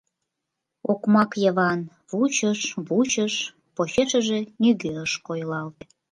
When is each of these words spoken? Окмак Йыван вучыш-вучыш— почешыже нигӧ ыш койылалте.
Окмак 0.91 1.31
Йыван 1.43 1.79
вучыш-вучыш— 2.09 3.33
почешыже 3.75 4.39
нигӧ 4.61 4.91
ыш 5.05 5.13
койылалте. 5.25 5.83